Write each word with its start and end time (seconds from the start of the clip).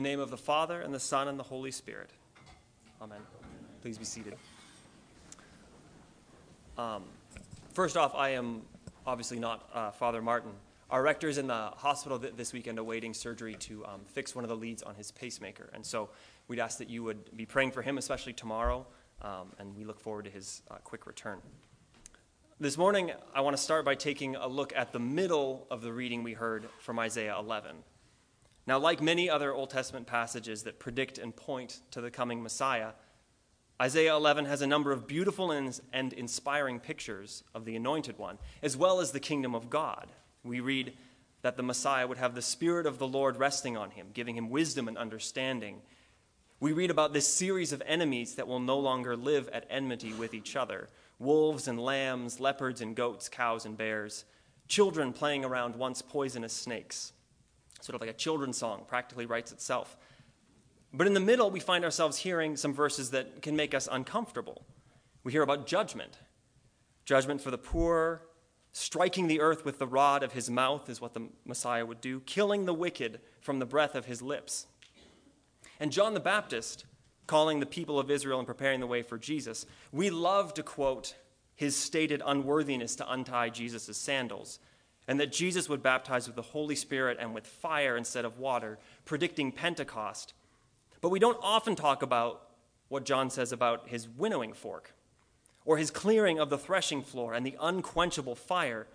the 0.00 0.08
name 0.08 0.18
of 0.18 0.30
the 0.30 0.36
Father, 0.38 0.80
and 0.80 0.94
the 0.94 0.98
Son, 0.98 1.28
and 1.28 1.38
the 1.38 1.42
Holy 1.42 1.70
Spirit. 1.70 2.08
Amen. 3.02 3.18
Please 3.82 3.98
be 3.98 4.06
seated. 4.06 4.34
Um, 6.78 7.02
first 7.74 7.98
off, 7.98 8.14
I 8.14 8.30
am 8.30 8.62
obviously 9.06 9.38
not 9.38 9.68
uh, 9.74 9.90
Father 9.90 10.22
Martin. 10.22 10.52
Our 10.88 11.02
rector 11.02 11.28
is 11.28 11.36
in 11.36 11.48
the 11.48 11.72
hospital 11.76 12.18
th- 12.18 12.32
this 12.34 12.54
weekend 12.54 12.78
awaiting 12.78 13.12
surgery 13.12 13.56
to 13.56 13.84
um, 13.84 14.00
fix 14.06 14.34
one 14.34 14.42
of 14.42 14.48
the 14.48 14.56
leads 14.56 14.82
on 14.82 14.94
his 14.94 15.10
pacemaker. 15.10 15.68
And 15.74 15.84
so 15.84 16.08
we'd 16.48 16.60
ask 16.60 16.78
that 16.78 16.88
you 16.88 17.02
would 17.02 17.36
be 17.36 17.44
praying 17.44 17.72
for 17.72 17.82
him, 17.82 17.98
especially 17.98 18.32
tomorrow, 18.32 18.86
um, 19.20 19.52
and 19.58 19.76
we 19.76 19.84
look 19.84 20.00
forward 20.00 20.24
to 20.24 20.30
his 20.30 20.62
uh, 20.70 20.76
quick 20.82 21.06
return. 21.06 21.42
This 22.58 22.78
morning, 22.78 23.12
I 23.34 23.42
want 23.42 23.54
to 23.54 23.62
start 23.62 23.84
by 23.84 23.96
taking 23.96 24.34
a 24.34 24.48
look 24.48 24.72
at 24.74 24.94
the 24.94 24.98
middle 24.98 25.66
of 25.70 25.82
the 25.82 25.92
reading 25.92 26.22
we 26.22 26.32
heard 26.32 26.70
from 26.78 26.98
Isaiah 26.98 27.36
11. 27.38 27.76
Now, 28.66 28.78
like 28.78 29.00
many 29.00 29.28
other 29.28 29.52
Old 29.52 29.70
Testament 29.70 30.06
passages 30.06 30.62
that 30.64 30.78
predict 30.78 31.18
and 31.18 31.34
point 31.34 31.80
to 31.90 32.00
the 32.00 32.10
coming 32.10 32.42
Messiah, 32.42 32.92
Isaiah 33.80 34.14
11 34.14 34.44
has 34.44 34.60
a 34.60 34.66
number 34.66 34.92
of 34.92 35.06
beautiful 35.06 35.50
and 35.50 36.12
inspiring 36.12 36.80
pictures 36.80 37.42
of 37.54 37.64
the 37.64 37.76
Anointed 37.76 38.18
One, 38.18 38.38
as 38.62 38.76
well 38.76 39.00
as 39.00 39.12
the 39.12 39.20
kingdom 39.20 39.54
of 39.54 39.70
God. 39.70 40.08
We 40.44 40.60
read 40.60 40.92
that 41.42 41.56
the 41.56 41.62
Messiah 41.62 42.06
would 42.06 42.18
have 42.18 42.34
the 42.34 42.42
Spirit 42.42 42.86
of 42.86 42.98
the 42.98 43.08
Lord 43.08 43.38
resting 43.38 43.78
on 43.78 43.90
him, 43.92 44.08
giving 44.12 44.36
him 44.36 44.50
wisdom 44.50 44.86
and 44.86 44.98
understanding. 44.98 45.80
We 46.60 46.72
read 46.72 46.90
about 46.90 47.14
this 47.14 47.26
series 47.26 47.72
of 47.72 47.82
enemies 47.86 48.34
that 48.34 48.46
will 48.46 48.60
no 48.60 48.78
longer 48.78 49.16
live 49.16 49.48
at 49.48 49.66
enmity 49.70 50.12
with 50.12 50.34
each 50.34 50.56
other 50.56 50.88
wolves 51.18 51.68
and 51.68 51.78
lambs, 51.78 52.40
leopards 52.40 52.80
and 52.80 52.96
goats, 52.96 53.28
cows 53.28 53.64
and 53.64 53.76
bears, 53.76 54.24
children 54.68 55.12
playing 55.12 55.44
around 55.44 55.76
once 55.76 56.02
poisonous 56.02 56.52
snakes. 56.52 57.12
Sort 57.80 57.94
of 57.94 58.00
like 58.00 58.10
a 58.10 58.14
children's 58.14 58.58
song, 58.58 58.84
practically 58.86 59.26
writes 59.26 59.52
itself. 59.52 59.96
But 60.92 61.06
in 61.06 61.14
the 61.14 61.20
middle, 61.20 61.50
we 61.50 61.60
find 61.60 61.84
ourselves 61.84 62.18
hearing 62.18 62.56
some 62.56 62.74
verses 62.74 63.10
that 63.10 63.42
can 63.42 63.56
make 63.56 63.74
us 63.74 63.88
uncomfortable. 63.90 64.64
We 65.22 65.32
hear 65.32 65.42
about 65.42 65.66
judgment 65.66 66.18
judgment 67.04 67.40
for 67.40 67.50
the 67.50 67.58
poor, 67.58 68.22
striking 68.72 69.26
the 69.26 69.40
earth 69.40 69.64
with 69.64 69.80
the 69.80 69.86
rod 69.86 70.22
of 70.22 70.32
his 70.32 70.48
mouth 70.48 70.88
is 70.88 71.00
what 71.00 71.12
the 71.12 71.28
Messiah 71.44 71.84
would 71.84 72.00
do, 72.00 72.20
killing 72.20 72.66
the 72.66 72.74
wicked 72.74 73.20
from 73.40 73.58
the 73.58 73.66
breath 73.66 73.96
of 73.96 74.04
his 74.04 74.22
lips. 74.22 74.68
And 75.80 75.90
John 75.90 76.14
the 76.14 76.20
Baptist, 76.20 76.84
calling 77.26 77.58
the 77.58 77.66
people 77.66 77.98
of 77.98 78.10
Israel 78.10 78.38
and 78.38 78.46
preparing 78.46 78.78
the 78.78 78.86
way 78.86 79.02
for 79.02 79.18
Jesus, 79.18 79.66
we 79.90 80.08
love 80.10 80.54
to 80.54 80.62
quote 80.62 81.16
his 81.56 81.76
stated 81.76 82.22
unworthiness 82.24 82.94
to 82.96 83.12
untie 83.12 83.48
Jesus' 83.48 83.96
sandals, 83.96 84.60
and 85.10 85.20
that 85.20 85.32
Jesus 85.32 85.68
would 85.68 85.82
baptize 85.82 86.26
with 86.26 86.36
the 86.36 86.42
Holy 86.42 86.76
Spirit 86.76 87.18
and 87.20 87.34
with 87.34 87.46
fire 87.46 87.98
instead 87.98 88.24
of 88.24 88.38
water, 88.38 88.78
predicting 89.04 89.52
Pentecost 89.52 90.32
but 91.00 91.10
we 91.10 91.18
don't 91.18 91.38
often 91.42 91.76
talk 91.76 92.02
about 92.02 92.42
what 92.88 93.04
John 93.04 93.30
says 93.30 93.52
about 93.52 93.88
his 93.88 94.08
winnowing 94.08 94.52
fork, 94.52 94.94
or 95.64 95.76
his 95.76 95.90
clearing 95.90 96.38
of 96.38 96.50
the 96.50 96.58
threshing 96.58 97.02
floor 97.02 97.34
and 97.34 97.46
the 97.46 97.56
unquenchable 97.60 98.34
fire 98.34 98.86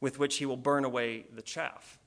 with 0.00 0.18
which 0.18 0.38
he 0.38 0.46
will 0.46 0.56
burn 0.56 0.84
away 0.84 1.26
the 1.32 1.42
chaff. 1.42 1.98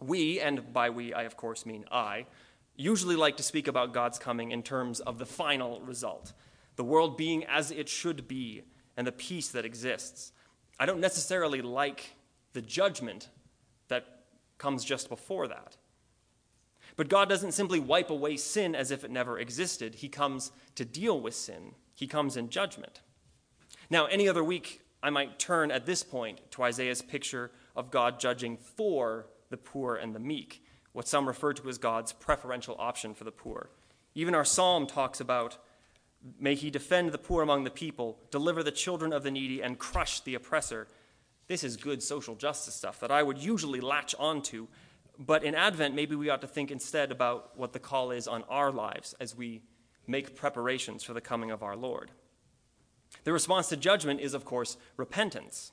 We, 0.00 0.40
and 0.40 0.72
by 0.72 0.90
we 0.90 1.12
I 1.12 1.22
of 1.22 1.36
course 1.36 1.66
mean 1.66 1.84
I, 1.90 2.26
usually 2.74 3.16
like 3.16 3.36
to 3.36 3.42
speak 3.42 3.68
about 3.68 3.92
God's 3.92 4.18
coming 4.18 4.50
in 4.50 4.62
terms 4.62 5.00
of 5.00 5.18
the 5.18 5.26
final 5.26 5.80
result, 5.80 6.32
the 6.76 6.84
world 6.84 7.16
being 7.16 7.44
as 7.44 7.70
it 7.70 7.88
should 7.88 8.26
be, 8.26 8.62
and 8.96 9.06
the 9.06 9.12
peace 9.12 9.48
that 9.48 9.64
exists. 9.64 10.32
I 10.78 10.86
don't 10.86 11.00
necessarily 11.00 11.62
like 11.62 12.16
the 12.56 12.62
judgment 12.62 13.28
that 13.88 14.22
comes 14.56 14.82
just 14.82 15.10
before 15.10 15.46
that. 15.46 15.76
But 16.96 17.10
God 17.10 17.28
doesn't 17.28 17.52
simply 17.52 17.78
wipe 17.78 18.08
away 18.08 18.38
sin 18.38 18.74
as 18.74 18.90
if 18.90 19.04
it 19.04 19.10
never 19.10 19.38
existed. 19.38 19.96
He 19.96 20.08
comes 20.08 20.52
to 20.74 20.86
deal 20.86 21.20
with 21.20 21.34
sin, 21.34 21.74
He 21.94 22.06
comes 22.06 22.34
in 22.34 22.48
judgment. 22.48 23.02
Now, 23.90 24.06
any 24.06 24.26
other 24.26 24.42
week, 24.42 24.80
I 25.02 25.10
might 25.10 25.38
turn 25.38 25.70
at 25.70 25.84
this 25.84 26.02
point 26.02 26.40
to 26.52 26.62
Isaiah's 26.62 27.02
picture 27.02 27.50
of 27.76 27.90
God 27.90 28.18
judging 28.18 28.56
for 28.56 29.26
the 29.50 29.58
poor 29.58 29.96
and 29.96 30.14
the 30.14 30.18
meek, 30.18 30.64
what 30.92 31.06
some 31.06 31.28
refer 31.28 31.52
to 31.52 31.68
as 31.68 31.76
God's 31.76 32.14
preferential 32.14 32.74
option 32.78 33.12
for 33.12 33.24
the 33.24 33.30
poor. 33.30 33.68
Even 34.14 34.34
our 34.34 34.46
psalm 34.46 34.86
talks 34.86 35.20
about, 35.20 35.58
May 36.40 36.54
he 36.54 36.70
defend 36.70 37.12
the 37.12 37.18
poor 37.18 37.42
among 37.42 37.64
the 37.64 37.70
people, 37.70 38.18
deliver 38.30 38.62
the 38.62 38.72
children 38.72 39.12
of 39.12 39.22
the 39.22 39.30
needy, 39.30 39.62
and 39.62 39.78
crush 39.78 40.20
the 40.20 40.34
oppressor. 40.34 40.88
This 41.48 41.64
is 41.64 41.76
good 41.76 42.02
social 42.02 42.34
justice 42.34 42.74
stuff 42.74 43.00
that 43.00 43.10
I 43.10 43.22
would 43.22 43.38
usually 43.38 43.80
latch 43.80 44.14
onto 44.18 44.66
but 45.18 45.44
in 45.44 45.54
Advent, 45.54 45.94
maybe 45.94 46.14
we 46.14 46.28
ought 46.28 46.42
to 46.42 46.46
think 46.46 46.70
instead 46.70 47.10
about 47.10 47.56
what 47.56 47.72
the 47.72 47.78
call 47.78 48.10
is 48.10 48.28
on 48.28 48.42
our 48.48 48.70
lives 48.70 49.14
as 49.18 49.36
we 49.36 49.62
make 50.06 50.36
preparations 50.36 51.02
for 51.02 51.14
the 51.14 51.20
coming 51.20 51.50
of 51.50 51.62
our 51.62 51.76
Lord. 51.76 52.10
The 53.24 53.32
response 53.32 53.68
to 53.68 53.76
judgment 53.76 54.20
is, 54.20 54.34
of 54.34 54.44
course, 54.44 54.76
repentance. 54.96 55.72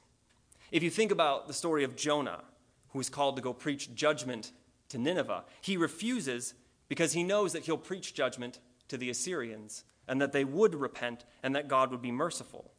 If 0.72 0.82
you 0.82 0.90
think 0.90 1.12
about 1.12 1.48
the 1.48 1.54
story 1.54 1.84
of 1.84 1.96
Jonah, 1.96 2.44
who 2.90 3.00
is 3.00 3.10
called 3.10 3.36
to 3.36 3.42
go 3.42 3.54
preach 3.54 3.94
judgment 3.94 4.52
to 4.90 4.98
Nineveh, 4.98 5.44
he 5.62 5.78
refuses 5.78 6.54
because 6.88 7.14
he 7.14 7.24
knows 7.24 7.54
that 7.54 7.66
he'll 7.66 7.78
preach 7.78 8.14
judgment 8.14 8.60
to 8.88 8.98
the 8.98 9.10
Assyrians 9.10 9.84
and 10.08 10.22
that 10.22 10.32
they 10.32 10.46
would 10.46 10.76
repent 10.76 11.26
and 11.42 11.56
that 11.56 11.68
God 11.68 11.92
would 11.92 12.02
be 12.02 12.12
merciful. 12.12 12.72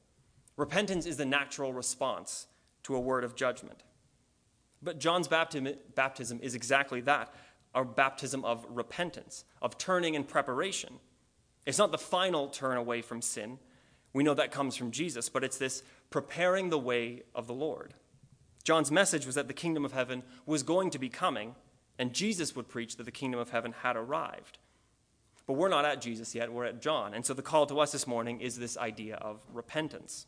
Repentance 0.56 1.04
is 1.04 1.16
the 1.16 1.24
natural 1.24 1.72
response 1.72 2.46
to 2.84 2.94
a 2.94 3.00
word 3.00 3.24
of 3.24 3.34
judgment. 3.34 3.82
But 4.82 4.98
John's 4.98 5.28
baptism 5.28 6.40
is 6.42 6.54
exactly 6.54 7.00
that 7.02 7.34
a 7.74 7.84
baptism 7.84 8.44
of 8.44 8.64
repentance, 8.68 9.44
of 9.60 9.76
turning 9.76 10.14
and 10.14 10.28
preparation. 10.28 11.00
It's 11.66 11.78
not 11.78 11.90
the 11.90 11.98
final 11.98 12.48
turn 12.48 12.76
away 12.76 13.02
from 13.02 13.20
sin. 13.20 13.58
We 14.12 14.22
know 14.22 14.34
that 14.34 14.52
comes 14.52 14.76
from 14.76 14.92
Jesus, 14.92 15.28
but 15.28 15.42
it's 15.42 15.58
this 15.58 15.82
preparing 16.10 16.70
the 16.70 16.78
way 16.78 17.22
of 17.34 17.46
the 17.46 17.54
Lord. 17.54 17.94
John's 18.62 18.92
message 18.92 19.26
was 19.26 19.34
that 19.34 19.48
the 19.48 19.54
kingdom 19.54 19.84
of 19.84 19.92
heaven 19.92 20.22
was 20.46 20.62
going 20.62 20.90
to 20.90 20.98
be 20.98 21.08
coming, 21.08 21.56
and 21.98 22.12
Jesus 22.12 22.54
would 22.54 22.68
preach 22.68 22.96
that 22.96 23.04
the 23.04 23.10
kingdom 23.10 23.40
of 23.40 23.50
heaven 23.50 23.74
had 23.82 23.96
arrived. 23.96 24.58
But 25.46 25.54
we're 25.54 25.68
not 25.68 25.84
at 25.84 26.00
Jesus 26.00 26.34
yet, 26.34 26.52
we're 26.52 26.64
at 26.64 26.80
John. 26.80 27.12
And 27.12 27.26
so 27.26 27.34
the 27.34 27.42
call 27.42 27.66
to 27.66 27.80
us 27.80 27.92
this 27.92 28.06
morning 28.06 28.40
is 28.40 28.56
this 28.56 28.78
idea 28.78 29.16
of 29.16 29.40
repentance. 29.52 30.26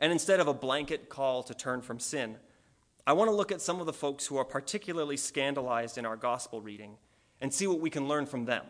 And 0.00 0.12
instead 0.12 0.40
of 0.40 0.48
a 0.48 0.54
blanket 0.54 1.08
call 1.08 1.42
to 1.44 1.54
turn 1.54 1.80
from 1.80 1.98
sin, 1.98 2.36
I 3.06 3.12
want 3.12 3.30
to 3.30 3.34
look 3.34 3.52
at 3.52 3.60
some 3.60 3.80
of 3.80 3.86
the 3.86 3.92
folks 3.92 4.26
who 4.26 4.36
are 4.36 4.44
particularly 4.44 5.16
scandalized 5.16 5.96
in 5.96 6.04
our 6.04 6.16
gospel 6.16 6.60
reading 6.60 6.96
and 7.40 7.52
see 7.52 7.66
what 7.66 7.80
we 7.80 7.90
can 7.90 8.08
learn 8.08 8.26
from 8.26 8.44
them. 8.44 8.64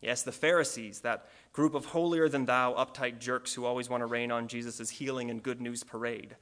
Yes, 0.00 0.22
the 0.22 0.32
Pharisees, 0.32 1.00
that 1.00 1.28
group 1.52 1.74
of 1.74 1.86
holier 1.86 2.28
than 2.28 2.46
thou, 2.46 2.72
uptight 2.74 3.18
jerks 3.18 3.52
who 3.52 3.64
always 3.64 3.90
want 3.90 4.00
to 4.00 4.06
rain 4.06 4.30
on 4.30 4.48
Jesus' 4.48 4.88
healing 4.88 5.30
and 5.30 5.42
good 5.42 5.60
news 5.60 5.84
parade. 5.84 6.36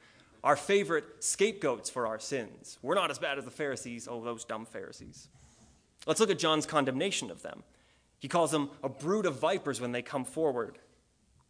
Our 0.44 0.54
favorite 0.54 1.24
scapegoats 1.24 1.90
for 1.90 2.06
our 2.06 2.20
sins. 2.20 2.78
We're 2.82 2.94
not 2.94 3.10
as 3.10 3.18
bad 3.18 3.38
as 3.38 3.44
the 3.44 3.50
Pharisees. 3.50 4.06
Oh, 4.08 4.22
those 4.22 4.44
dumb 4.44 4.64
Pharisees. 4.64 5.28
Let's 6.06 6.20
look 6.20 6.30
at 6.30 6.38
John's 6.38 6.66
condemnation 6.66 7.30
of 7.30 7.42
them. 7.42 7.64
He 8.20 8.28
calls 8.28 8.52
them 8.52 8.70
a 8.82 8.88
brood 8.88 9.26
of 9.26 9.40
vipers 9.40 9.80
when 9.80 9.92
they 9.92 10.02
come 10.02 10.24
forward. 10.24 10.78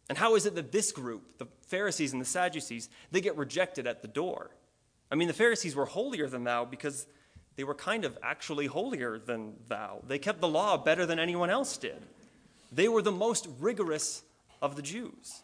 And 0.09 0.17
how 0.17 0.35
is 0.35 0.45
it 0.45 0.55
that 0.55 0.71
this 0.71 0.91
group, 0.91 1.37
the 1.37 1.47
Pharisees 1.67 2.11
and 2.11 2.21
the 2.21 2.25
Sadducees, 2.25 2.89
they 3.11 3.21
get 3.21 3.37
rejected 3.37 3.85
at 3.87 4.01
the 4.01 4.07
door? 4.07 4.49
I 5.11 5.15
mean, 5.15 5.27
the 5.27 5.33
Pharisees 5.33 5.75
were 5.75 5.85
holier 5.85 6.27
than 6.27 6.43
thou 6.43 6.65
because 6.65 7.05
they 7.55 7.63
were 7.63 7.75
kind 7.75 8.05
of 8.05 8.17
actually 8.23 8.65
holier 8.67 9.19
than 9.19 9.53
thou. 9.67 10.01
They 10.07 10.19
kept 10.19 10.41
the 10.41 10.47
law 10.47 10.77
better 10.77 11.05
than 11.05 11.19
anyone 11.19 11.49
else 11.49 11.77
did. 11.77 12.01
They 12.71 12.87
were 12.87 13.01
the 13.01 13.11
most 13.11 13.47
rigorous 13.59 14.23
of 14.61 14.75
the 14.75 14.81
Jews. 14.81 15.43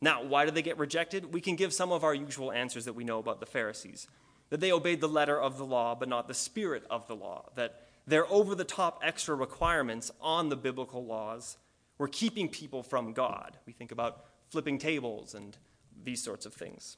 Now, 0.00 0.24
why 0.24 0.44
did 0.44 0.54
they 0.54 0.62
get 0.62 0.78
rejected? 0.78 1.32
We 1.32 1.40
can 1.40 1.56
give 1.56 1.72
some 1.72 1.92
of 1.92 2.04
our 2.04 2.14
usual 2.14 2.50
answers 2.50 2.86
that 2.86 2.94
we 2.94 3.04
know 3.04 3.18
about 3.18 3.40
the 3.40 3.46
Pharisees 3.46 4.08
that 4.50 4.60
they 4.60 4.70
obeyed 4.70 5.00
the 5.00 5.08
letter 5.08 5.40
of 5.40 5.56
the 5.56 5.64
law, 5.64 5.94
but 5.94 6.10
not 6.10 6.28
the 6.28 6.34
spirit 6.34 6.84
of 6.90 7.08
the 7.08 7.16
law, 7.16 7.48
that 7.54 7.86
their 8.06 8.30
over 8.30 8.54
the 8.54 8.64
top 8.64 9.00
extra 9.02 9.34
requirements 9.34 10.10
on 10.20 10.50
the 10.50 10.56
biblical 10.56 11.06
laws 11.06 11.56
were 12.02 12.08
keeping 12.08 12.48
people 12.48 12.82
from 12.82 13.12
God. 13.12 13.56
We 13.64 13.72
think 13.72 13.92
about 13.92 14.24
flipping 14.50 14.76
tables 14.76 15.34
and 15.36 15.56
these 16.02 16.20
sorts 16.20 16.46
of 16.46 16.52
things. 16.52 16.96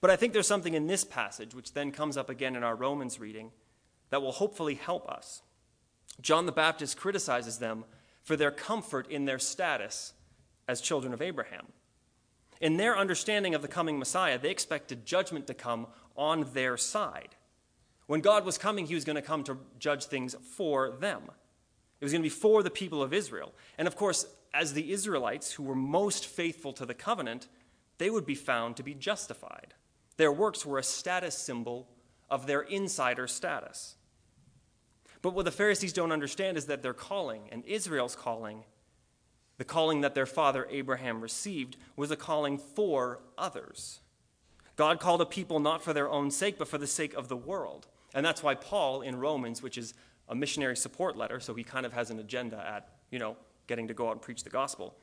But 0.00 0.08
I 0.08 0.16
think 0.16 0.32
there's 0.32 0.46
something 0.46 0.72
in 0.72 0.86
this 0.86 1.04
passage, 1.04 1.54
which 1.54 1.74
then 1.74 1.92
comes 1.92 2.16
up 2.16 2.30
again 2.30 2.56
in 2.56 2.64
our 2.64 2.74
Romans 2.74 3.20
reading, 3.20 3.52
that 4.08 4.22
will 4.22 4.32
hopefully 4.32 4.76
help 4.76 5.10
us. 5.10 5.42
John 6.22 6.46
the 6.46 6.52
Baptist 6.52 6.96
criticizes 6.96 7.58
them 7.58 7.84
for 8.22 8.34
their 8.34 8.50
comfort 8.50 9.10
in 9.10 9.26
their 9.26 9.38
status 9.38 10.14
as 10.66 10.80
children 10.80 11.12
of 11.12 11.20
Abraham. 11.20 11.66
In 12.62 12.78
their 12.78 12.96
understanding 12.96 13.54
of 13.54 13.60
the 13.60 13.68
coming 13.68 13.98
Messiah, 13.98 14.38
they 14.38 14.50
expected 14.50 15.04
judgment 15.04 15.46
to 15.48 15.54
come 15.54 15.86
on 16.16 16.48
their 16.54 16.78
side. 16.78 17.34
When 18.06 18.22
God 18.22 18.46
was 18.46 18.56
coming, 18.56 18.86
he 18.86 18.94
was 18.94 19.04
going 19.04 19.16
to 19.16 19.22
come 19.22 19.44
to 19.44 19.58
judge 19.78 20.06
things 20.06 20.34
for 20.56 20.92
them. 20.92 21.24
It 22.00 22.04
was 22.04 22.12
going 22.12 22.22
to 22.22 22.26
be 22.26 22.30
for 22.30 22.62
the 22.62 22.70
people 22.70 23.02
of 23.02 23.12
Israel. 23.12 23.54
And 23.76 23.88
of 23.88 23.96
course, 23.96 24.26
as 24.54 24.72
the 24.72 24.92
Israelites 24.92 25.52
who 25.52 25.62
were 25.62 25.74
most 25.74 26.26
faithful 26.26 26.72
to 26.74 26.86
the 26.86 26.94
covenant, 26.94 27.48
they 27.98 28.10
would 28.10 28.26
be 28.26 28.34
found 28.34 28.76
to 28.76 28.82
be 28.82 28.94
justified. 28.94 29.74
Their 30.16 30.32
works 30.32 30.64
were 30.64 30.78
a 30.78 30.82
status 30.82 31.36
symbol 31.36 31.88
of 32.30 32.46
their 32.46 32.60
insider 32.60 33.26
status. 33.26 33.96
But 35.22 35.34
what 35.34 35.44
the 35.44 35.50
Pharisees 35.50 35.92
don't 35.92 36.12
understand 36.12 36.56
is 36.56 36.66
that 36.66 36.82
their 36.82 36.94
calling, 36.94 37.48
and 37.50 37.64
Israel's 37.64 38.14
calling, 38.14 38.64
the 39.56 39.64
calling 39.64 40.02
that 40.02 40.14
their 40.14 40.26
father 40.26 40.66
Abraham 40.70 41.20
received, 41.20 41.76
was 41.96 42.12
a 42.12 42.16
calling 42.16 42.58
for 42.58 43.20
others. 43.36 44.00
God 44.76 45.00
called 45.00 45.20
a 45.20 45.26
people 45.26 45.58
not 45.58 45.82
for 45.82 45.92
their 45.92 46.08
own 46.08 46.30
sake, 46.30 46.58
but 46.58 46.68
for 46.68 46.78
the 46.78 46.86
sake 46.86 47.14
of 47.14 47.26
the 47.26 47.36
world. 47.36 47.88
And 48.14 48.24
that's 48.24 48.42
why 48.42 48.54
Paul 48.54 49.02
in 49.02 49.16
Romans, 49.16 49.60
which 49.60 49.76
is 49.76 49.94
a 50.28 50.34
missionary 50.34 50.76
support 50.76 51.16
letter, 51.16 51.40
so 51.40 51.54
he 51.54 51.64
kind 51.64 51.86
of 51.86 51.92
has 51.92 52.10
an 52.10 52.18
agenda 52.18 52.64
at, 52.66 52.88
you 53.10 53.18
know, 53.18 53.36
getting 53.66 53.88
to 53.88 53.94
go 53.94 54.08
out 54.08 54.12
and 54.12 54.22
preach 54.22 54.44
the 54.44 54.50
gospel. 54.50 54.94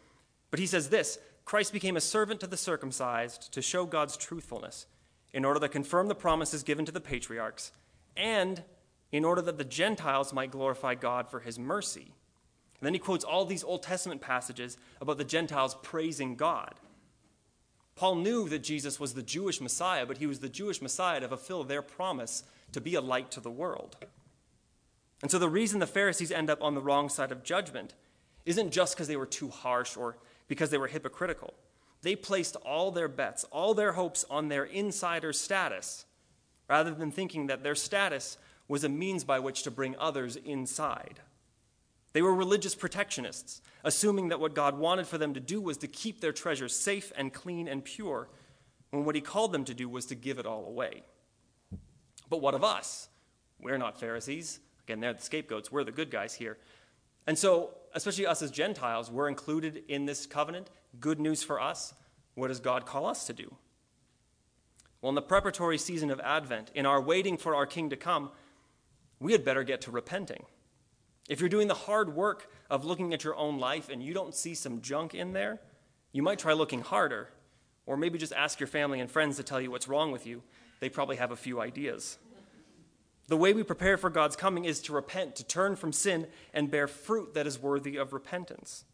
But 0.51 0.60
he 0.60 0.68
says 0.68 0.89
this 0.89 1.18
Christ 1.45 1.74
became 1.74 1.98
a 1.98 2.01
servant 2.01 2.39
to 2.42 2.48
the 2.48 2.57
circumcised 2.57 3.51
to 3.54 3.62
show 3.62 3.86
God's 3.86 4.18
truthfulness, 4.18 4.86
in 5.33 5.45
order 5.45 5.60
to 5.60 5.69
confirm 5.69 6.07
the 6.07 6.16
promises 6.16 6.63
given 6.63 6.86
to 6.86 6.92
the 6.92 7.01
patriarchs, 7.01 7.72
and 8.16 8.63
in 9.12 9.24
order 9.24 9.42
that 9.42 9.57
the 9.57 9.63
Gentiles 9.63 10.33
might 10.33 10.51
glorify 10.51 10.95
God 10.95 11.30
for 11.30 11.39
his 11.39 11.57
mercy. 11.60 12.13
And 12.80 12.86
then 12.86 12.94
he 12.94 13.00
quotes 13.00 13.24
all 13.24 13.45
these 13.45 13.63
Old 13.63 13.83
Testament 13.83 14.21
passages 14.21 14.78
about 15.00 15.18
the 15.18 15.24
Gentiles 15.24 15.75
praising 15.81 16.36
God. 16.36 16.75
Paul 17.95 18.16
knew 18.16 18.50
that 18.50 18.63
Jesus 18.63 19.00
was 19.00 19.13
the 19.13 19.24
Jewish 19.24 19.62
Messiah, 19.62 20.06
but 20.06 20.18
he 20.18 20.28
was 20.28 20.39
the 20.39 20.50
Jewish 20.50 20.81
Messiah 20.81 21.21
to 21.21 21.30
fulfill 21.30 21.63
their 21.63 21.81
promise 21.81 22.44
to 22.74 22.81
be 22.81 22.95
a 22.95 23.01
light 23.01 23.31
to 23.31 23.39
the 23.39 23.51
world. 23.51 23.95
And 25.22 25.32
so 25.32 25.40
the 25.40 25.50
reason 25.50 25.80
the 25.80 25.88
Pharisees 25.88 26.32
end 26.32 26.50
up 26.50 26.62
on 26.62 26.76
the 26.76 26.82
wrong 26.82 27.10
side 27.10 27.32
of 27.32 27.44
judgment 27.44 27.94
isn't 28.46 28.72
just 28.72 28.96
because 28.96 29.08
they 29.08 29.16
were 29.16 29.26
too 29.26 29.50
harsh 29.50 29.98
or 29.98 30.18
because 30.48 30.70
they 30.70 30.78
were 30.78 30.88
hypocritical. 30.88 31.54
They 32.02 32.16
placed 32.16 32.56
all 32.58 32.92
their 32.92 33.08
bets, 33.08 33.44
all 33.46 33.74
their 33.74 33.94
hopes 33.94 34.26
on 34.30 34.50
their 34.50 34.66
insider 34.66 35.34
status, 35.34 36.06
rather 36.70 36.94
than 36.94 37.12
thinking 37.12 37.48
that 37.48 37.64
their 37.64 37.76
status 37.76 38.38
was 38.68 38.84
a 38.84 38.90
means 38.90 39.24
by 39.24 39.40
which 39.40 39.64
to 39.64 39.72
bring 39.72 39.96
others 39.98 40.36
inside. 40.36 41.20
They 42.14 42.22
were 42.22 42.34
religious 42.34 42.76
protectionists, 42.76 43.62
assuming 43.84 44.30
that 44.30 44.40
what 44.40 44.56
God 44.56 44.78
wanted 44.78 45.08
for 45.08 45.18
them 45.18 45.34
to 45.34 45.40
do 45.40 45.60
was 45.60 45.78
to 45.78 45.88
keep 45.88 46.22
their 46.22 46.32
treasures 46.32 46.74
safe 46.76 47.12
and 47.18 47.34
clean 47.34 47.68
and 47.68 47.84
pure, 47.84 48.30
when 48.92 49.04
what 49.04 49.16
He 49.16 49.22
called 49.22 49.52
them 49.52 49.66
to 49.66 49.74
do 49.74 49.90
was 49.90 50.06
to 50.08 50.16
give 50.16 50.40
it 50.40 50.46
all 50.46 50.66
away. 50.66 51.04
But 52.30 52.42
what 52.42 52.54
of 52.54 52.64
us? 52.64 53.10
We're 53.60 53.78
not 53.78 54.00
Pharisees. 54.00 54.60
Again, 54.86 55.00
they're 55.00 55.14
the 55.14 55.22
scapegoats. 55.22 55.72
We're 55.72 55.84
the 55.84 55.92
good 55.92 56.12
guys 56.12 56.36
here. 56.36 56.58
And 57.28 57.38
so, 57.38 57.72
especially 57.94 58.28
us 58.28 58.42
as 58.42 58.52
Gentiles, 58.52 59.10
we're 59.10 59.28
included 59.28 59.84
in 59.88 60.06
this 60.06 60.26
covenant. 60.26 60.70
Good 61.00 61.20
news 61.20 61.44
for 61.44 61.60
us. 61.60 61.94
What 62.36 62.50
does 62.50 62.60
God 62.60 62.86
call 62.86 63.08
us 63.08 63.26
to 63.28 63.34
do? 63.34 63.56
Well, 65.02 65.10
in 65.10 65.16
the 65.16 65.22
preparatory 65.22 65.78
season 65.78 66.12
of 66.12 66.20
Advent, 66.20 66.72
in 66.76 66.86
our 66.86 67.02
waiting 67.02 67.38
for 67.38 67.56
our 67.56 67.66
King 67.66 67.90
to 67.90 67.96
come, 67.96 68.32
we 69.20 69.32
had 69.32 69.46
better 69.46 69.64
get 69.64 69.82
to 69.82 69.92
repenting. 69.92 70.46
If 71.28 71.40
you're 71.40 71.50
doing 71.50 71.68
the 71.68 71.74
hard 71.74 72.16
work 72.16 72.52
of 72.70 72.86
looking 72.86 73.14
at 73.14 73.24
your 73.24 73.36
own 73.36 73.58
life 73.58 73.90
and 73.90 74.04
you 74.04 74.14
don't 74.14 74.36
see 74.36 74.54
some 74.54 74.81
junk 74.81 75.16
in 75.16 75.34
there, 75.34 75.60
you 76.12 76.22
might 76.22 76.40
try 76.40 76.54
looking 76.54 76.81
harder, 76.81 77.30
or 77.86 77.98
maybe 77.98 78.18
just 78.18 78.34
ask 78.34 78.60
your 78.60 78.68
family 78.68 79.00
and 79.00 79.10
friends 79.10 79.38
to 79.38 79.44
tell 79.44 79.60
you 79.60 79.72
what's 79.72 79.88
wrong 79.88 80.12
with 80.12 80.28
you. 80.28 80.44
They 80.80 80.90
probably 80.90 81.16
have 81.16 81.31
a 81.31 81.36
few 81.36 81.60
ideas. 81.60 82.18
The 83.27 83.38
way 83.38 83.54
we 83.54 83.63
prepare 83.63 83.98
for 83.98 84.10
God's 84.10 84.36
coming 84.36 84.66
is 84.66 84.81
to 84.81 84.94
repent, 84.94 85.36
to 85.38 85.44
turn 85.44 85.75
from 85.75 85.92
sin, 85.92 86.27
and 86.54 86.69
bear 86.69 86.88
fruit 86.88 87.33
that 87.33 87.48
is 87.48 87.60
worthy 87.60 87.98
of 87.98 88.13
repentance. 88.13 88.86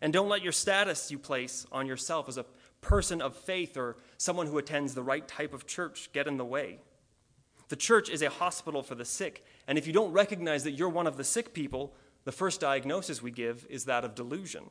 And 0.00 0.12
don't 0.12 0.28
let 0.28 0.42
your 0.42 0.52
status 0.52 1.10
you 1.10 1.18
place 1.18 1.66
on 1.72 1.86
yourself 1.86 2.28
as 2.28 2.38
a 2.38 2.46
person 2.80 3.22
of 3.22 3.36
faith 3.36 3.76
or 3.76 3.96
someone 4.18 4.46
who 4.46 4.58
attends 4.58 4.94
the 4.94 5.02
right 5.02 5.26
type 5.26 5.54
of 5.54 5.66
church 5.66 6.10
get 6.12 6.26
in 6.26 6.36
the 6.36 6.44
way. 6.44 6.78
The 7.68 7.76
church 7.76 8.10
is 8.10 8.22
a 8.22 8.28
hospital 8.28 8.82
for 8.82 8.94
the 8.94 9.04
sick, 9.04 9.44
and 9.66 9.78
if 9.78 9.86
you 9.86 9.92
don't 9.92 10.12
recognize 10.12 10.64
that 10.64 10.72
you're 10.72 10.88
one 10.88 11.06
of 11.06 11.16
the 11.16 11.24
sick 11.24 11.54
people, 11.54 11.94
the 12.24 12.32
first 12.32 12.60
diagnosis 12.60 13.22
we 13.22 13.30
give 13.30 13.66
is 13.70 13.84
that 13.86 14.04
of 14.04 14.14
delusion. 14.14 14.64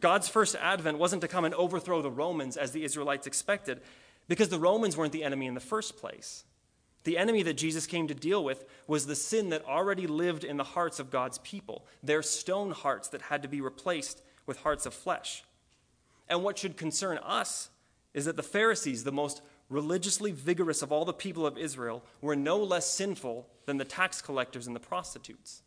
God's 0.00 0.28
first 0.28 0.54
advent 0.56 0.98
wasn't 0.98 1.22
to 1.22 1.28
come 1.28 1.44
and 1.44 1.54
overthrow 1.54 2.02
the 2.02 2.10
Romans 2.10 2.56
as 2.56 2.72
the 2.72 2.84
Israelites 2.84 3.26
expected, 3.26 3.80
because 4.28 4.48
the 4.48 4.58
Romans 4.58 4.96
weren't 4.96 5.12
the 5.12 5.24
enemy 5.24 5.46
in 5.46 5.54
the 5.54 5.60
first 5.60 5.96
place. 5.96 6.44
The 7.06 7.18
enemy 7.18 7.44
that 7.44 7.56
Jesus 7.56 7.86
came 7.86 8.08
to 8.08 8.14
deal 8.14 8.42
with 8.42 8.64
was 8.88 9.06
the 9.06 9.14
sin 9.14 9.50
that 9.50 9.64
already 9.64 10.08
lived 10.08 10.42
in 10.42 10.56
the 10.56 10.64
hearts 10.64 10.98
of 10.98 11.08
God's 11.08 11.38
people, 11.38 11.86
their 12.02 12.20
stone 12.20 12.72
hearts 12.72 13.06
that 13.10 13.22
had 13.22 13.42
to 13.42 13.48
be 13.48 13.60
replaced 13.60 14.22
with 14.44 14.58
hearts 14.62 14.86
of 14.86 14.92
flesh. 14.92 15.44
And 16.28 16.42
what 16.42 16.58
should 16.58 16.76
concern 16.76 17.18
us 17.18 17.70
is 18.12 18.24
that 18.24 18.34
the 18.34 18.42
Pharisees, 18.42 19.04
the 19.04 19.12
most 19.12 19.40
religiously 19.68 20.32
vigorous 20.32 20.82
of 20.82 20.90
all 20.90 21.04
the 21.04 21.12
people 21.12 21.46
of 21.46 21.56
Israel, 21.56 22.02
were 22.20 22.34
no 22.34 22.56
less 22.56 22.90
sinful 22.90 23.46
than 23.66 23.76
the 23.76 23.84
tax 23.84 24.20
collectors 24.20 24.66
and 24.66 24.74
the 24.74 24.80
prostitutes. 24.80 25.62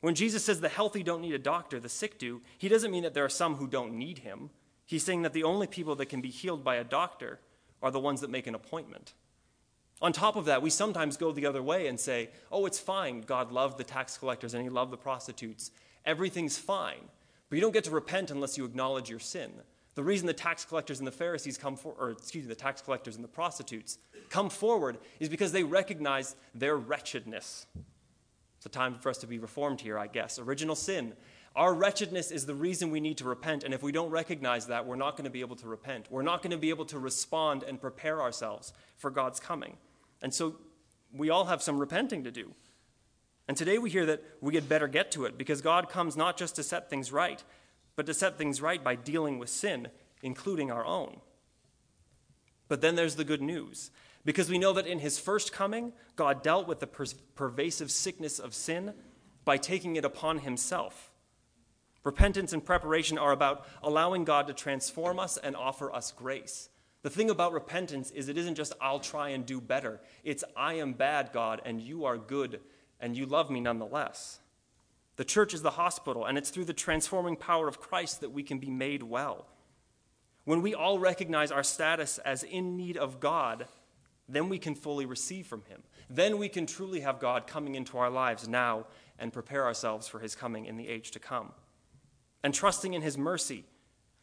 When 0.00 0.14
Jesus 0.14 0.44
says 0.44 0.60
the 0.60 0.68
healthy 0.68 1.02
don't 1.02 1.22
need 1.22 1.34
a 1.34 1.40
doctor, 1.40 1.80
the 1.80 1.88
sick 1.88 2.20
do, 2.20 2.40
he 2.56 2.68
doesn't 2.68 2.92
mean 2.92 3.02
that 3.02 3.14
there 3.14 3.24
are 3.24 3.28
some 3.28 3.56
who 3.56 3.66
don't 3.66 3.98
need 3.98 4.18
him. 4.18 4.50
He's 4.86 5.02
saying 5.02 5.22
that 5.22 5.32
the 5.32 5.42
only 5.42 5.66
people 5.66 5.96
that 5.96 6.06
can 6.06 6.20
be 6.20 6.30
healed 6.30 6.62
by 6.62 6.76
a 6.76 6.84
doctor 6.84 7.40
are 7.82 7.90
the 7.90 7.98
ones 7.98 8.20
that 8.20 8.30
make 8.30 8.46
an 8.46 8.54
appointment. 8.54 9.12
On 10.02 10.12
top 10.12 10.36
of 10.36 10.44
that, 10.46 10.60
we 10.60 10.70
sometimes 10.70 11.16
go 11.16 11.32
the 11.32 11.46
other 11.46 11.62
way 11.62 11.86
and 11.86 11.98
say, 11.98 12.30
oh, 12.50 12.66
it's 12.66 12.78
fine. 12.78 13.20
God 13.20 13.52
loved 13.52 13.78
the 13.78 13.84
tax 13.84 14.18
collectors 14.18 14.54
and 14.54 14.62
he 14.62 14.68
loved 14.68 14.92
the 14.92 14.96
prostitutes. 14.96 15.70
Everything's 16.04 16.58
fine. 16.58 17.08
But 17.48 17.56
you 17.56 17.62
don't 17.62 17.72
get 17.72 17.84
to 17.84 17.90
repent 17.90 18.30
unless 18.30 18.58
you 18.58 18.64
acknowledge 18.64 19.08
your 19.08 19.20
sin. 19.20 19.52
The 19.94 20.02
reason 20.02 20.26
the 20.26 20.32
tax 20.32 20.64
collectors 20.64 20.98
and 20.98 21.06
the 21.06 21.12
Pharisees 21.12 21.56
come 21.56 21.76
for, 21.76 21.94
or 21.98 22.10
excuse 22.10 22.44
me, 22.44 22.48
the 22.48 22.54
tax 22.54 22.82
collectors 22.82 23.14
and 23.14 23.22
the 23.22 23.28
prostitutes 23.28 23.98
come 24.28 24.50
forward 24.50 24.98
is 25.20 25.28
because 25.28 25.52
they 25.52 25.62
recognize 25.62 26.34
their 26.54 26.76
wretchedness. 26.76 27.66
It's 28.56 28.66
a 28.66 28.68
time 28.68 28.98
for 28.98 29.10
us 29.10 29.18
to 29.18 29.26
be 29.26 29.38
reformed 29.38 29.80
here, 29.80 29.98
I 29.98 30.08
guess. 30.08 30.38
Original 30.38 30.74
sin. 30.74 31.12
Our 31.56 31.72
wretchedness 31.72 32.32
is 32.32 32.46
the 32.46 32.54
reason 32.54 32.90
we 32.90 33.00
need 33.00 33.18
to 33.18 33.24
repent, 33.24 33.62
and 33.62 33.72
if 33.72 33.82
we 33.82 33.92
don't 33.92 34.10
recognize 34.10 34.66
that, 34.66 34.86
we're 34.86 34.96
not 34.96 35.16
going 35.16 35.24
to 35.24 35.30
be 35.30 35.40
able 35.40 35.54
to 35.56 35.68
repent. 35.68 36.10
We're 36.10 36.22
not 36.22 36.42
going 36.42 36.50
to 36.50 36.58
be 36.58 36.70
able 36.70 36.84
to 36.86 36.98
respond 36.98 37.62
and 37.62 37.80
prepare 37.80 38.20
ourselves 38.20 38.72
for 38.96 39.10
God's 39.10 39.38
coming. 39.38 39.76
And 40.20 40.34
so 40.34 40.56
we 41.12 41.30
all 41.30 41.44
have 41.44 41.62
some 41.62 41.78
repenting 41.78 42.24
to 42.24 42.32
do. 42.32 42.54
And 43.46 43.56
today 43.56 43.78
we 43.78 43.90
hear 43.90 44.06
that 44.06 44.22
we 44.40 44.56
had 44.56 44.68
better 44.68 44.88
get 44.88 45.12
to 45.12 45.26
it 45.26 45.38
because 45.38 45.60
God 45.60 45.88
comes 45.88 46.16
not 46.16 46.36
just 46.36 46.56
to 46.56 46.62
set 46.62 46.90
things 46.90 47.12
right, 47.12 47.44
but 47.94 48.06
to 48.06 48.14
set 48.14 48.36
things 48.36 48.60
right 48.60 48.82
by 48.82 48.96
dealing 48.96 49.38
with 49.38 49.50
sin, 49.50 49.88
including 50.22 50.72
our 50.72 50.84
own. 50.84 51.20
But 52.66 52.80
then 52.80 52.96
there's 52.96 53.14
the 53.14 53.24
good 53.24 53.42
news 53.42 53.90
because 54.24 54.48
we 54.48 54.58
know 54.58 54.72
that 54.72 54.86
in 54.86 54.98
his 54.98 55.18
first 55.18 55.52
coming, 55.52 55.92
God 56.16 56.42
dealt 56.42 56.66
with 56.66 56.80
the 56.80 56.86
per- 56.86 57.04
pervasive 57.34 57.90
sickness 57.90 58.38
of 58.38 58.54
sin 58.54 58.94
by 59.44 59.58
taking 59.58 59.96
it 59.96 60.04
upon 60.04 60.38
himself. 60.38 61.12
Repentance 62.04 62.52
and 62.52 62.64
preparation 62.64 63.16
are 63.18 63.32
about 63.32 63.66
allowing 63.82 64.24
God 64.24 64.46
to 64.46 64.52
transform 64.52 65.18
us 65.18 65.38
and 65.38 65.56
offer 65.56 65.92
us 65.92 66.12
grace. 66.12 66.68
The 67.02 67.10
thing 67.10 67.30
about 67.30 67.52
repentance 67.52 68.10
is 68.10 68.28
it 68.28 68.38
isn't 68.38 68.54
just, 68.54 68.74
I'll 68.80 69.00
try 69.00 69.30
and 69.30 69.44
do 69.44 69.60
better. 69.60 70.00
It's, 70.22 70.44
I 70.56 70.74
am 70.74 70.92
bad, 70.92 71.30
God, 71.32 71.60
and 71.64 71.80
you 71.80 72.04
are 72.04 72.16
good, 72.16 72.60
and 73.00 73.16
you 73.16 73.26
love 73.26 73.50
me 73.50 73.60
nonetheless. 73.60 74.38
The 75.16 75.24
church 75.24 75.54
is 75.54 75.62
the 75.62 75.72
hospital, 75.72 76.24
and 76.24 76.36
it's 76.36 76.50
through 76.50 76.64
the 76.64 76.72
transforming 76.72 77.36
power 77.36 77.68
of 77.68 77.80
Christ 77.80 78.20
that 78.20 78.32
we 78.32 78.42
can 78.42 78.58
be 78.58 78.70
made 78.70 79.02
well. 79.02 79.46
When 80.44 80.60
we 80.60 80.74
all 80.74 80.98
recognize 80.98 81.50
our 81.50 81.62
status 81.62 82.18
as 82.18 82.42
in 82.42 82.76
need 82.76 82.96
of 82.96 83.20
God, 83.20 83.66
then 84.28 84.48
we 84.48 84.58
can 84.58 84.74
fully 84.74 85.06
receive 85.06 85.46
from 85.46 85.62
Him. 85.68 85.82
Then 86.10 86.38
we 86.38 86.48
can 86.48 86.66
truly 86.66 87.00
have 87.00 87.18
God 87.18 87.46
coming 87.46 87.74
into 87.74 87.96
our 87.96 88.10
lives 88.10 88.48
now 88.48 88.86
and 89.18 89.32
prepare 89.32 89.64
ourselves 89.64 90.08
for 90.08 90.18
His 90.18 90.34
coming 90.34 90.66
in 90.66 90.76
the 90.76 90.88
age 90.88 91.10
to 91.12 91.18
come. 91.18 91.52
And 92.44 92.54
trusting 92.54 92.94
in 92.94 93.02
His 93.02 93.18
mercy 93.18 93.64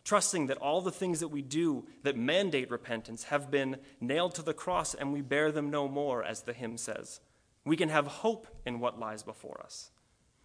trusting 0.04 0.48
that 0.48 0.58
all 0.58 0.82
the 0.82 0.92
things 0.92 1.20
that 1.20 1.28
we 1.28 1.42
do 1.42 1.86
that 2.04 2.18
mandate 2.18 2.72
repentance 2.72 3.26
have 3.26 3.52
been 3.52 3.78
nailed 4.00 4.36
to 4.36 4.42
the 4.42 4.54
cross 4.54 4.94
and 4.94 5.14
we 5.14 5.22
bear 5.22 5.52
them 5.52 5.70
no 5.70 5.88
more, 5.88 6.24
as 6.24 6.42
the 6.42 6.54
hymn 6.54 6.78
says. 6.78 7.20
We 7.66 7.78
can 7.78 7.90
have 7.90 8.08
hope 8.08 8.48
in 8.66 8.80
what 8.80 9.00
lies 9.00 9.24
before 9.24 9.62
us. 9.64 9.92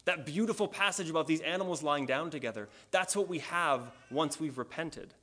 That 0.05 0.27
beautiful 0.27 0.69
passage 0.69 1.11
about 1.11 1.27
these 1.27 1.41
animals 1.41 1.83
lying 1.83 2.07
down 2.07 2.31
together, 2.31 2.69
that's 2.91 3.17
what 3.17 3.29
we 3.29 3.41
have 3.41 3.91
once 4.11 4.39
we've 4.39 4.59
repented. 4.59 5.15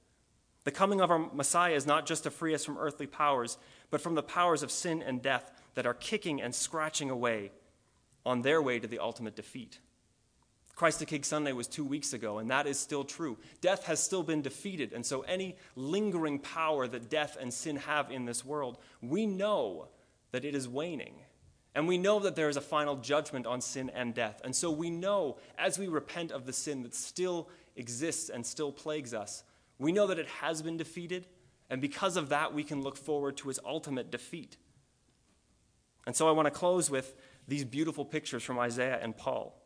The 0.65 0.71
coming 0.71 1.01
of 1.01 1.11
our 1.11 1.19
Messiah 1.19 1.75
is 1.75 1.85
not 1.85 2.05
just 2.05 2.23
to 2.23 2.31
free 2.31 2.55
us 2.55 2.65
from 2.65 2.77
earthly 2.77 3.07
powers, 3.07 3.57
but 3.91 4.01
from 4.01 4.15
the 4.15 4.23
powers 4.23 4.63
of 4.63 4.71
sin 4.71 5.03
and 5.03 5.21
death 5.21 5.51
that 5.75 5.85
are 5.85 5.93
kicking 5.93 6.41
and 6.41 6.55
scratching 6.55 7.09
away 7.09 7.51
on 8.25 8.41
their 8.41 8.61
way 8.61 8.79
to 8.79 8.87
the 8.87 8.99
ultimate 8.99 9.35
defeat. 9.35 9.79
Christ 10.75 10.99
the 10.99 11.05
King 11.05 11.23
Sunday 11.23 11.53
was 11.53 11.67
two 11.67 11.85
weeks 11.85 12.13
ago, 12.13 12.39
and 12.39 12.49
that 12.49 12.65
is 12.65 12.79
still 12.79 13.03
true. 13.03 13.37
Death 13.61 13.85
has 13.85 14.01
still 14.01 14.23
been 14.23 14.41
defeated, 14.41 14.91
and 14.91 15.05
so 15.05 15.21
any 15.21 15.55
lingering 15.75 16.39
power 16.39 16.87
that 16.87 17.09
death 17.09 17.37
and 17.39 17.53
sin 17.53 17.75
have 17.75 18.09
in 18.09 18.25
this 18.25 18.43
world, 18.43 18.79
we 19.01 19.25
know 19.27 19.87
that 20.31 20.45
it 20.45 20.55
is 20.55 20.67
waning. 20.67 21.13
And 21.75 21.87
we 21.87 21.97
know 21.97 22.19
that 22.19 22.35
there 22.35 22.49
is 22.49 22.57
a 22.57 22.61
final 22.61 22.97
judgment 22.97 23.47
on 23.47 23.61
sin 23.61 23.91
and 23.95 24.13
death. 24.13 24.41
And 24.43 24.55
so 24.55 24.71
we 24.71 24.89
know, 24.89 25.37
as 25.57 25.79
we 25.79 25.87
repent 25.87 26.31
of 26.31 26.45
the 26.45 26.53
sin 26.53 26.83
that 26.83 26.93
still 26.93 27.49
exists 27.75 28.29
and 28.29 28.45
still 28.45 28.71
plagues 28.71 29.13
us, 29.13 29.43
we 29.79 29.91
know 29.91 30.07
that 30.07 30.19
it 30.19 30.27
has 30.27 30.61
been 30.61 30.77
defeated, 30.77 31.27
and 31.69 31.81
because 31.81 32.17
of 32.17 32.29
that, 32.29 32.53
we 32.53 32.63
can 32.63 32.81
look 32.81 32.97
forward 32.97 33.37
to 33.37 33.49
its 33.49 33.59
ultimate 33.65 34.11
defeat. 34.11 34.57
And 36.05 36.15
so 36.15 36.27
I 36.27 36.31
want 36.31 36.47
to 36.47 36.51
close 36.51 36.89
with 36.89 37.15
these 37.47 37.63
beautiful 37.63 38.05
pictures 38.05 38.43
from 38.43 38.59
Isaiah 38.59 38.99
and 39.01 39.15
Paul. 39.15 39.59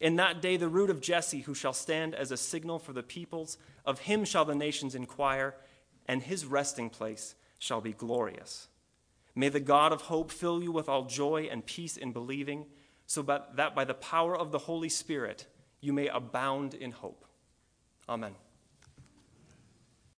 In 0.00 0.16
that 0.16 0.40
day, 0.40 0.56
the 0.56 0.68
root 0.68 0.90
of 0.90 1.00
Jesse, 1.00 1.40
who 1.40 1.54
shall 1.54 1.72
stand 1.72 2.14
as 2.14 2.30
a 2.30 2.36
signal 2.36 2.78
for 2.78 2.92
the 2.92 3.02
peoples, 3.02 3.58
of 3.84 4.00
him 4.00 4.24
shall 4.24 4.44
the 4.44 4.54
nations 4.54 4.94
inquire, 4.94 5.54
and 6.06 6.22
his 6.22 6.46
resting 6.46 6.88
place 6.88 7.34
shall 7.58 7.80
be 7.80 7.92
glorious. 7.92 8.68
May 9.34 9.48
the 9.48 9.60
God 9.60 9.92
of 9.92 10.02
hope 10.02 10.30
fill 10.30 10.62
you 10.62 10.72
with 10.72 10.88
all 10.88 11.04
joy 11.04 11.48
and 11.50 11.66
peace 11.66 11.96
in 11.96 12.12
believing, 12.12 12.66
so 13.06 13.22
that 13.22 13.74
by 13.74 13.84
the 13.84 13.94
power 13.94 14.36
of 14.36 14.52
the 14.52 14.58
Holy 14.58 14.88
Spirit 14.88 15.46
you 15.80 15.92
may 15.92 16.08
abound 16.08 16.74
in 16.74 16.92
hope. 16.92 17.24
Amen. 18.08 18.34